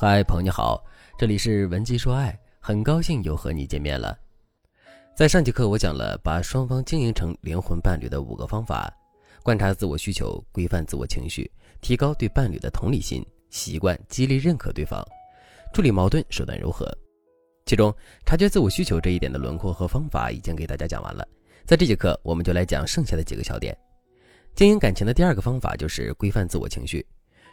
[0.00, 0.80] 嗨，朋友你好，
[1.18, 4.16] 这里是文姬说爱，很高兴又和你见面了。
[5.16, 8.96] 在上节课我讲了把双方经营成灵魂伴侣的五个方法：
[9.42, 11.50] 观察自我需求，规范自我情绪，
[11.80, 15.04] 提高对伴侣的同理心，习惯激励认可对方，
[15.74, 16.88] 处理矛盾手段柔和。
[17.66, 17.92] 其中，
[18.24, 21.26] 察觉自我需求这一点的轮廓和方法已经给大家讲完了，
[21.66, 23.76] 在这节课我们就来讲剩下的几个小点。
[24.54, 27.04] 经营感情的第二个方法就是规范自我情绪。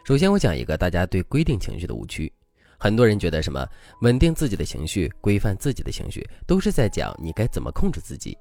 [0.06, 2.32] 首先，我讲一个大家对规定情绪的误区。
[2.78, 3.68] 很多人觉得什么
[4.02, 8.38] 稳定自己的情绪、规范自己的情绪，都是在讲你该怎么控制自己。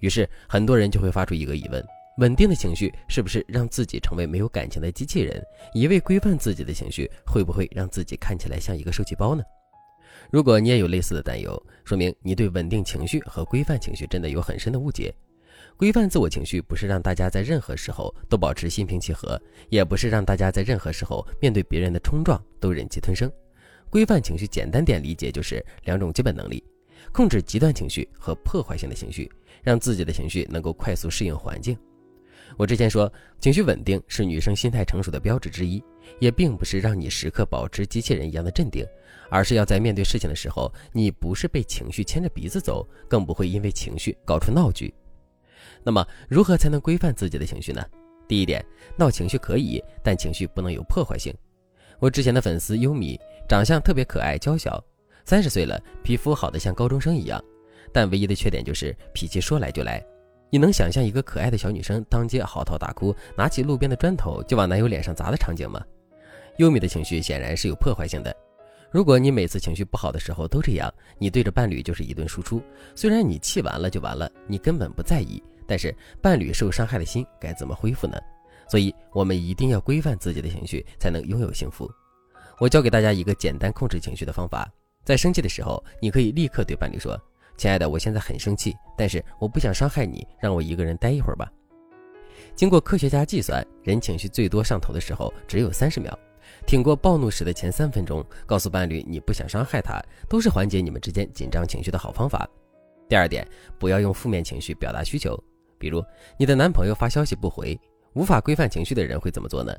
[0.00, 1.84] 于是，很多人就会发出一个疑问：
[2.16, 5.44] 稳定的情绪是不是让自己成为没有感情的机器人？
[5.74, 9.44] 一味规范自己的情绪，会不会让自己看起来像一个受气包呢？
[10.30, 15.14] 如果你也有类似的担忧，说明你对稳定情绪和规范情绪真的有很深的误解。
[15.76, 23.30] 规范自我情绪不是让大家在任何时候都保持心平气和，也不是让大家在任何时候面对别人的冲撞都忍气吞声。
[23.90, 26.62] 规范情绪简单点理解就是两种基本能力：
[27.12, 29.30] 控制极端情绪和破坏性的情绪，
[29.62, 31.76] 让自己的情绪能够快速适应环境。
[32.56, 35.82] 我之前说，情绪稳定是女生心态成熟的标志之一，
[36.20, 38.86] 也并不是让你时刻保持机器人一样的镇定，
[39.28, 44.94] 而是要在面对事情的时候，你不是被情绪牵着鼻子走，更不会因为情绪搞出闹剧。
[45.82, 47.84] 那么，如何才能规范自己的情绪呢？
[48.26, 48.64] 第一点，
[48.96, 51.34] 闹情绪可以，但情绪不能有破坏性。
[51.98, 54.82] 我之前的粉丝优米，长相特别可爱娇小，
[55.24, 57.42] 三十岁了，皮肤好的像高中生一样，
[57.92, 60.04] 但唯一的缺点就是脾气说来就来。
[60.50, 65.82] 你能想象一个可爱的小女生当街嚎啕大哭，拿起路边的砖头就往男友脸上砸的场景吗？
[66.58, 68.34] 优米的情绪显然是有破坏性的。
[68.90, 72.62] 如果你每次情绪不好的时候都这样，你对着伴侣就是一顿输出，
[72.94, 75.42] 虽然你气完了就完了，你根本不在意。
[75.66, 78.18] 但是伴侣受伤害的心该怎么恢复呢？
[78.68, 81.90] 所以我们一定要规范自己的情绪，才能拥有幸福。
[82.58, 84.70] 我教给大家一个简单控制情绪的方法：
[85.04, 87.20] 在生气的时候，你可以立刻对伴侣说
[87.58, 91.50] ：“亲爱的，我现在很生气，但是我不想伤害你，让我一个人待一会儿吧。”
[92.56, 96.16] 经过科学家计算，人情绪最多上头的时候只有三十秒。
[96.66, 102.48] 挺过暴怒时的前三分钟，告诉伴侣你不想伤害他，都是缓解你们之间紧张情绪的好方法。
[103.08, 103.46] 第二点，
[103.78, 105.38] 不要用负面情绪表达需求。
[105.84, 106.02] 比如，
[106.38, 107.78] 你的男朋友发消息不回，
[108.14, 109.70] 无法规范情绪的人会怎么做呢？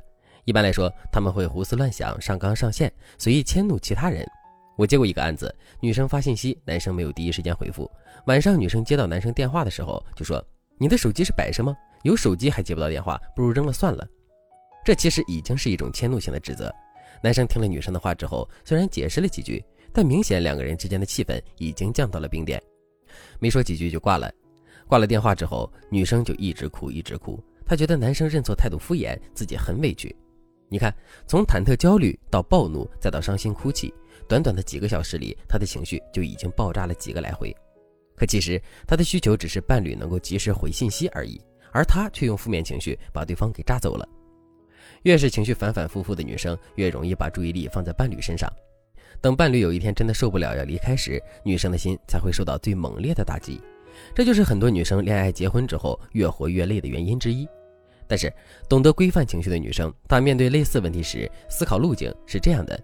[0.44, 4.24] 一般来说，他们会胡思乱想、上纲上线，随意迁怒其他人。
[4.76, 7.90] 我接过一个案子，女生发信息，男生没有第一时间回复。
[8.28, 10.40] 晚上，女生接到男生电话的时候，就说
[10.78, 11.76] ：“你的手机是摆设吗？
[12.04, 14.06] 有手机还接不到电话，不如扔了算了。”
[14.86, 16.72] 这其实已经是一种迁怒性的指责。
[17.20, 22.62] 男生听了女生的话之后，虽然解释了几句，但明显两个人之间的气氛已经降到了冰点。
[23.40, 24.30] 没说几句就挂了。
[24.86, 27.42] 挂了电话之后，女生就一直哭，一直哭。
[27.64, 30.14] 她觉得男生认错态度敷衍，自己很委屈。
[30.68, 30.94] 你看，
[31.26, 33.92] 从忐忑焦虑到暴怒，再到伤心哭泣，
[34.28, 37.54] 短短的几个小时里，她的情绪就已经爆炸了几个来回。
[38.16, 41.40] 可其实，她的需求只是伴侣能够及时回信息而已，
[41.72, 44.08] 而她却用负面情绪把对方给炸走了。
[45.02, 48.50] 越是情绪反反复复的女生，越容易把注意力放在伴侣身上。
[49.20, 53.60] 等伴侣有一天真的受不了要离开时，女生的心才会受到最猛烈的打击。
[54.14, 57.48] 这就是很多女生恋爱结婚之后越活越累的原因之一。
[58.08, 58.32] 但是，
[58.68, 62.80] 懂得规范情绪的女生，她面对类似问题时，思考路径是这样的：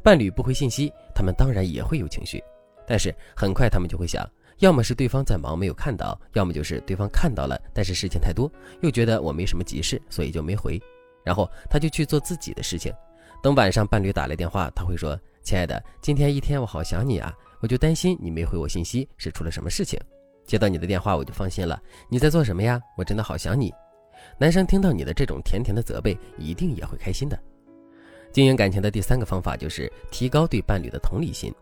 [0.00, 2.40] 伴侣不回信息，她们当然也会有情绪，
[2.86, 4.24] 但是很快她们就会想，
[4.60, 8.48] 要么是对方在忙没有看到，要么就是对方看到了，但是事情太多，
[8.80, 10.80] 又觉得我没什么急事，所以就没回。
[11.24, 12.92] 然后她就去做自己的事情。
[13.42, 19.98] 等晚上伴侣打来电话，她会说：“亲爱的，今天一天我好想你啊，我就担心你没回我信息是出了什么事情。”
[20.50, 21.80] 接到你的电话，我就放心了。
[22.08, 22.82] 你在做什么呀？
[22.96, 23.72] 我真的好想你。
[24.36, 27.38] 男生听到你的这种甜甜的责备，一定也会开心的。
[28.32, 31.54] 经营感情的第三个方法就是提高对伴侣的同理心。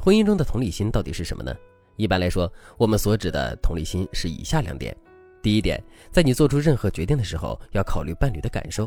[0.00, 1.54] 婚姻中的同理心到底是什么呢？
[1.96, 4.96] 一般来说，我们所指的同理心是以下两点：
[5.42, 5.78] 第一点，
[6.10, 8.86] 在你做出任何决定的时候，要考虑伴侣的感受；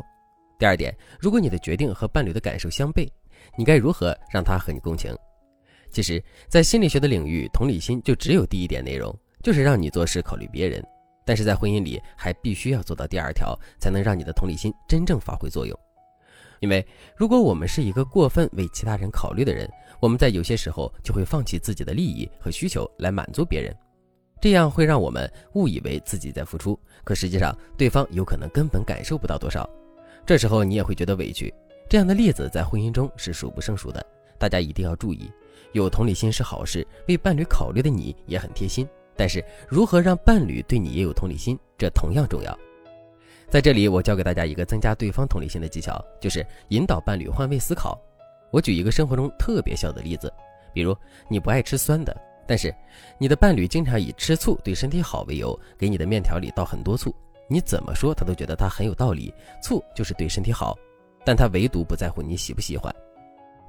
[0.58, 3.08] 第二点，如果你的决定和伴侣的感受相悖，
[3.56, 5.16] 你该如何让他和你共情？
[5.90, 10.80] 其实，在心理学的领域，同理心就只有第一点内容，就是让你做事考虑别人；
[11.24, 15.78] 但是在婚姻里，还必须要做到第二条，才能让你的同理心真正发挥作用。
[16.60, 23.74] 因为如果我们是一个过分为其他人考虑的人，我们在有些时候就会放弃自己的利益和需求来满足别人，
[24.40, 29.68] 这样会让我们误以为自己在付出，可实际上对方有可能根本感受不到多少。
[30.26, 31.52] 这时候你也会觉得委屈。
[31.88, 34.04] 这样的例子在婚姻中是数不胜数的，
[34.38, 35.30] 大家一定要注意。
[35.72, 38.86] 有同理心是好事，为伴侣考虑的你也很贴心。
[39.16, 42.58] 但是，如何让伴侣对你也有同理心，这同样重要。
[43.50, 48.00] 在这里，我教给大家一个增加对方同理心的技巧，就是引导伴侣换位思考。
[48.50, 50.32] 我举一个生活中特别小的例子，
[50.72, 50.96] 比如
[51.28, 52.16] 你不爱吃酸的，
[52.46, 52.74] 但是
[53.18, 57.14] 你的伴侣经常以吃醋对身体好为由，给你的面条里倒很多醋，
[57.48, 60.78] 你怎么说他都觉得他很有道理，醋就是对身体好，
[61.24, 62.94] 但他唯独不在乎你喜不喜欢。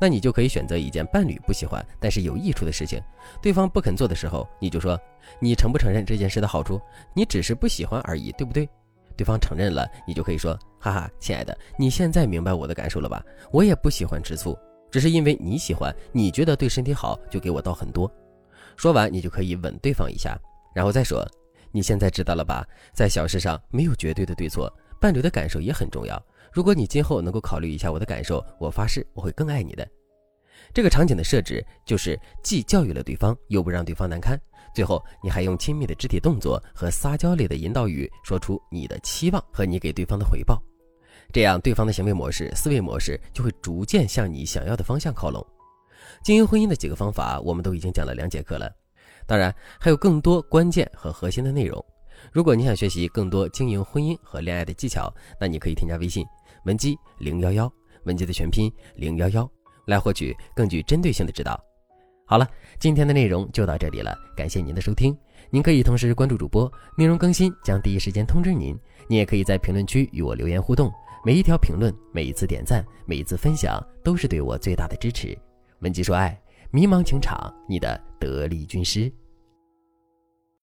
[0.02, 3.00] 那你就可以选择一件伴侣不喜欢但是有益处的事情，
[3.40, 5.00] 对方不肯做的时候，你就说
[5.40, 6.82] 你承不承认这件事的好处？
[7.14, 8.68] 你只是不喜欢而已，对不对？
[9.16, 13.24] 对方承认了，你就可以说哈哈，亲爱的，你现在明白我的感受了吧？
[13.52, 14.58] 我也不喜欢吃醋，
[14.90, 18.12] 只是因为你喜欢，你觉得对身体好，就给我倒很多。
[18.76, 20.36] 说完，你就可以吻对方一下，
[20.74, 21.24] 然后再说，
[21.72, 22.68] 你现在知道了吧？
[22.92, 26.20] 在小事上没有绝对的对错，伴侣的感受也很重要。
[26.52, 29.88] 如果你今后能够考虑一下我的感受，我发誓我会更爱你的。
[30.74, 34.40] 这个场景的设置就是既教育了对方，又不让对方难堪。
[34.74, 40.62] 最后，你还用亲密的肢体动作和撒娇类的引导语说出你的期望和你给对方的回报，
[41.34, 45.46] 这样对方的行为模式、思维模式就会逐渐向你想要的方向靠拢。
[46.24, 48.72] 经营婚姻的几个方法，我们都已经讲了两节课了，
[49.26, 51.84] 当然还有更多关键和核心的内容。
[52.32, 56.26] 如果你想学习更多经营婚姻和恋爱的技巧，那你可以添加微信。
[56.66, 57.72] 文姬零幺幺，
[58.04, 59.50] 文姬的全拼零幺幺，
[59.88, 61.60] 来获取更具针对性的指导。
[62.26, 62.48] 好了，
[62.80, 65.18] 今天的内容就到这里了，感谢您的收听。
[65.50, 68.78] 您可以同时关注主播，内容更新将第一时间通知您。
[69.10, 70.90] 您也可以在评论区与我留言互动，
[71.26, 75.38] 每一条评论、每一次点赞、每一次分享，都是对我最大的支持。
[75.80, 76.40] 文姬说爱，
[76.70, 79.12] 迷茫情场，你的得力军师。